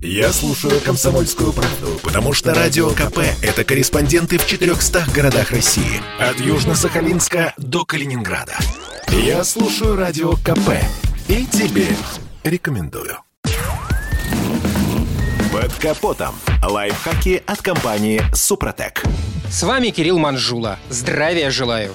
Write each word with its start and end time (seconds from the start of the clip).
Я 0.00 0.32
слушаю 0.32 0.80
«Комсомольскую 0.80 1.52
правду», 1.52 1.98
потому 2.04 2.32
что 2.32 2.54
«Радио 2.54 2.90
КП»— 2.90 3.18
это 3.42 3.64
корреспонденты 3.64 4.38
в 4.38 4.46
400 4.46 5.06
городах 5.12 5.50
России. 5.50 6.00
От 6.20 6.36
Южно-Сахалинска 6.36 7.52
до 7.56 7.84
Калининграда. 7.84 8.56
Я 9.08 9.42
слушаю 9.42 9.96
«Радио 9.96 10.34
КП» 10.34 10.70
и 11.26 11.44
тебе 11.46 11.88
рекомендую. 12.44 13.18
Под 15.52 15.74
капотом. 15.80 16.36
Лайфхаки 16.62 17.42
от 17.44 17.60
компании 17.60 18.22
«Супротек». 18.32 19.02
С 19.50 19.64
вами 19.64 19.90
Кирилл 19.90 20.18
Манжула. 20.18 20.78
Здравия 20.90 21.50
желаю. 21.50 21.92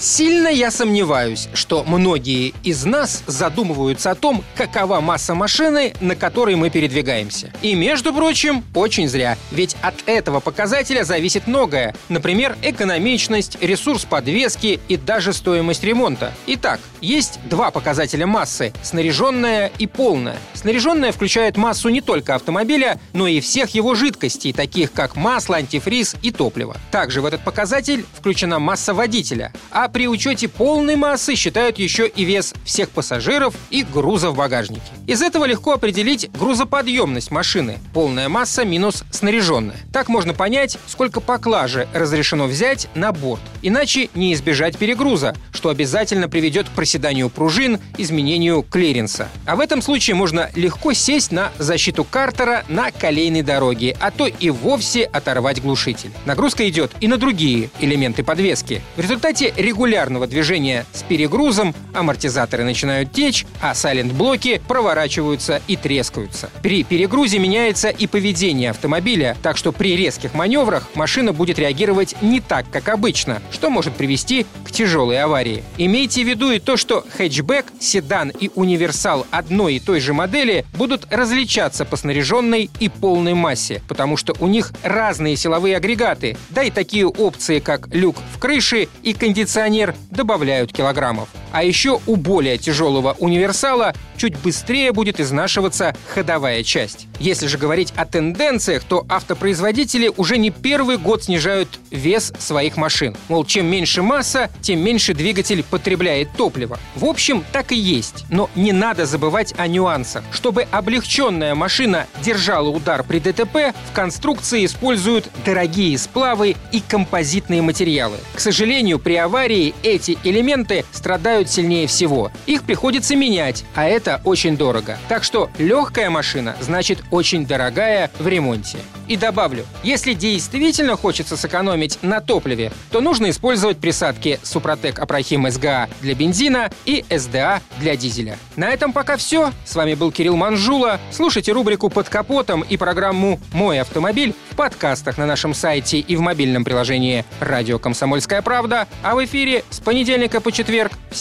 Сильно 0.00 0.46
я 0.46 0.70
сомневаюсь, 0.70 1.48
что 1.54 1.82
многие 1.82 2.54
из 2.62 2.84
нас 2.84 3.24
задумываются 3.26 4.12
о 4.12 4.14
том, 4.14 4.44
какова 4.54 5.00
масса 5.00 5.34
машины, 5.34 5.92
на 6.00 6.14
которой 6.14 6.54
мы 6.54 6.70
передвигаемся. 6.70 7.52
И, 7.62 7.74
между 7.74 8.14
прочим, 8.14 8.64
очень 8.74 9.08
зря, 9.08 9.36
ведь 9.50 9.76
от 9.82 9.96
этого 10.06 10.38
показателя 10.38 11.02
зависит 11.02 11.48
многое. 11.48 11.96
Например, 12.08 12.56
экономичность, 12.62 13.60
ресурс 13.60 14.04
подвески 14.04 14.78
и 14.86 14.96
даже 14.96 15.32
стоимость 15.32 15.82
ремонта. 15.82 16.32
Итак, 16.46 16.78
есть 17.00 17.40
два 17.50 17.72
показателя 17.72 18.26
массы– 18.26 18.72
снаряженная 18.84 19.72
и 19.78 19.88
полная. 19.88 20.38
Снаряженная 20.54 21.10
включает 21.10 21.56
массу 21.56 21.88
не 21.88 22.02
только 22.02 22.36
автомобиля, 22.36 23.00
но 23.12 23.26
и 23.26 23.40
всех 23.40 23.70
его 23.70 23.96
жидкостей, 23.96 24.52
таких 24.52 24.92
как 24.92 25.16
масло, 25.16 25.56
антифриз 25.56 26.14
и 26.22 26.30
топливо. 26.30 26.76
Также 26.92 27.20
в 27.20 27.26
этот 27.26 27.40
показатель 27.40 28.06
включена 28.16 28.60
масса 28.60 28.94
водителя, 28.94 29.52
а 29.70 29.87
при 29.88 30.08
учете 30.08 30.48
полной 30.48 30.96
массы 30.96 31.34
считают 31.34 31.78
еще 31.78 32.06
и 32.06 32.24
вес 32.24 32.54
всех 32.64 32.90
пассажиров 32.90 33.54
и 33.70 33.82
груза 33.82 34.30
в 34.30 34.36
багажнике. 34.36 34.82
Из 35.06 35.22
этого 35.22 35.46
легко 35.46 35.72
определить 35.72 36.30
грузоподъемность 36.32 37.30
машины, 37.30 37.78
полная 37.92 38.28
масса 38.28 38.64
минус 38.64 39.04
снаряженная. 39.10 39.76
Так 39.92 40.08
можно 40.08 40.34
понять, 40.34 40.78
сколько 40.86 41.20
поклажи 41.20 41.88
разрешено 41.94 42.46
взять 42.46 42.88
на 42.94 43.12
борт. 43.12 43.40
Иначе 43.62 44.10
не 44.14 44.34
избежать 44.34 44.76
перегруза, 44.76 45.34
что 45.50 45.70
обязательно 45.70 46.28
приведет 46.28 46.68
к 46.68 46.72
проседанию 46.72 47.30
пружин, 47.30 47.80
изменению 47.96 48.62
клиренса. 48.62 49.28
А 49.46 49.56
в 49.56 49.60
этом 49.60 49.82
случае 49.82 50.14
можно 50.14 50.50
легко 50.54 50.92
сесть 50.92 51.32
на 51.32 51.50
защиту 51.58 52.04
картера 52.04 52.64
на 52.68 52.90
колейной 52.90 53.42
дороге, 53.42 53.96
а 54.00 54.10
то 54.10 54.26
и 54.26 54.50
вовсе 54.50 55.04
оторвать 55.04 55.62
глушитель. 55.62 56.10
Нагрузка 56.26 56.68
идет 56.68 56.92
и 57.00 57.08
на 57.08 57.16
другие 57.16 57.70
элементы 57.80 58.22
подвески. 58.22 58.82
В 58.96 59.00
результате 59.00 59.54
регулярно 59.56 59.77
регулярного 59.78 60.26
движения 60.26 60.86
с 60.92 61.04
перегрузом 61.04 61.72
амортизаторы 61.94 62.64
начинают 62.64 63.12
течь, 63.12 63.46
а 63.62 63.76
сайлент-блоки 63.76 64.60
проворачиваются 64.66 65.62
и 65.68 65.76
трескаются. 65.76 66.50
При 66.64 66.82
перегрузе 66.82 67.38
меняется 67.38 67.88
и 67.88 68.08
поведение 68.08 68.70
автомобиля, 68.70 69.36
так 69.40 69.56
что 69.56 69.70
при 69.70 69.96
резких 69.96 70.34
маневрах 70.34 70.88
машина 70.96 71.32
будет 71.32 71.60
реагировать 71.60 72.16
не 72.22 72.40
так, 72.40 72.68
как 72.72 72.88
обычно, 72.88 73.40
что 73.52 73.70
может 73.70 73.94
привести 73.94 74.46
к 74.64 74.67
тяжелой 74.70 75.22
аварии. 75.22 75.62
Имейте 75.76 76.24
в 76.24 76.28
виду 76.28 76.50
и 76.50 76.58
то, 76.58 76.76
что 76.76 77.04
хэтчбэк, 77.16 77.66
седан 77.80 78.30
и 78.30 78.50
универсал 78.54 79.26
одной 79.30 79.74
и 79.74 79.80
той 79.80 80.00
же 80.00 80.12
модели 80.12 80.64
будут 80.74 81.06
различаться 81.10 81.84
по 81.84 81.96
снаряженной 81.96 82.70
и 82.80 82.88
полной 82.88 83.34
массе, 83.34 83.82
потому 83.88 84.16
что 84.16 84.34
у 84.40 84.46
них 84.46 84.72
разные 84.82 85.36
силовые 85.36 85.76
агрегаты, 85.76 86.36
да 86.50 86.62
и 86.62 86.70
такие 86.70 87.06
опции, 87.06 87.60
как 87.60 87.88
люк 87.94 88.16
в 88.34 88.38
крыше 88.38 88.88
и 89.02 89.14
кондиционер 89.14 89.94
добавляют 90.10 90.72
килограммов. 90.72 91.28
А 91.52 91.64
еще 91.64 92.00
у 92.06 92.16
более 92.16 92.58
тяжелого 92.58 93.16
универсала 93.18 93.94
чуть 94.16 94.36
быстрее 94.38 94.92
будет 94.92 95.20
изнашиваться 95.20 95.94
ходовая 96.14 96.62
часть. 96.62 97.06
Если 97.20 97.46
же 97.46 97.58
говорить 97.58 97.92
о 97.96 98.04
тенденциях, 98.04 98.82
то 98.84 99.04
автопроизводители 99.08 100.10
уже 100.16 100.38
не 100.38 100.50
первый 100.50 100.98
год 100.98 101.24
снижают 101.24 101.68
вес 101.90 102.32
своих 102.38 102.76
машин. 102.76 103.16
Мол, 103.28 103.44
чем 103.44 103.66
меньше 103.66 104.02
масса, 104.02 104.50
тем 104.60 104.80
меньше 104.80 105.14
двигатель 105.14 105.62
потребляет 105.62 106.32
топлива. 106.36 106.78
В 106.94 107.04
общем, 107.04 107.44
так 107.52 107.72
и 107.72 107.76
есть. 107.76 108.24
Но 108.30 108.50
не 108.54 108.72
надо 108.72 109.06
забывать 109.06 109.54
о 109.56 109.66
нюансах. 109.66 110.24
Чтобы 110.32 110.62
облегченная 110.62 111.54
машина 111.54 112.06
держала 112.22 112.68
удар 112.68 113.04
при 113.04 113.20
ДТП, 113.20 113.74
в 113.90 113.94
конструкции 113.94 114.64
используют 114.64 115.28
дорогие 115.44 115.96
сплавы 115.96 116.56
и 116.72 116.80
композитные 116.80 117.62
материалы. 117.62 118.16
К 118.34 118.40
сожалению, 118.40 118.98
при 118.98 119.14
аварии 119.14 119.74
эти 119.82 120.18
элементы 120.24 120.84
страдают 120.92 121.37
страдают 121.38 121.50
сильнее 121.50 121.86
всего. 121.86 122.32
Их 122.46 122.64
приходится 122.64 123.14
менять, 123.14 123.64
а 123.74 123.84
это 123.84 124.20
очень 124.24 124.56
дорого. 124.56 124.98
Так 125.08 125.22
что 125.22 125.50
легкая 125.58 126.10
машина 126.10 126.56
значит 126.60 126.98
очень 127.12 127.46
дорогая 127.46 128.10
в 128.18 128.26
ремонте. 128.26 128.78
И 129.06 129.16
добавлю, 129.16 129.64
если 129.82 130.12
действительно 130.12 130.96
хочется 130.96 131.36
сэкономить 131.36 131.98
на 132.02 132.20
топливе, 132.20 132.72
то 132.90 133.00
нужно 133.00 133.30
использовать 133.30 133.78
присадки 133.78 134.38
Супротек 134.42 134.98
Апрахим 134.98 135.50
СГА 135.50 135.88
для 136.02 136.14
бензина 136.14 136.70
и 136.84 137.04
СДА 137.08 137.62
для 137.78 137.96
дизеля. 137.96 138.36
На 138.56 138.70
этом 138.70 138.92
пока 138.92 139.16
все. 139.16 139.52
С 139.64 139.74
вами 139.76 139.94
был 139.94 140.12
Кирилл 140.12 140.36
Манжула. 140.36 141.00
Слушайте 141.10 141.52
рубрику 141.52 141.88
«Под 141.88 142.08
капотом» 142.08 142.62
и 142.62 142.76
программу 142.76 143.40
«Мой 143.52 143.80
автомобиль» 143.80 144.34
в 144.50 144.56
подкастах 144.56 145.16
на 145.16 145.26
нашем 145.26 145.54
сайте 145.54 146.00
и 146.00 146.16
в 146.16 146.20
мобильном 146.20 146.64
приложении 146.64 147.24
«Радио 147.40 147.78
Комсомольская 147.78 148.42
правда», 148.42 148.88
а 149.02 149.14
в 149.14 149.24
эфире 149.24 149.64
с 149.70 149.80
понедельника 149.80 150.40
по 150.40 150.52
четверг 150.52 150.92
в 151.10 151.16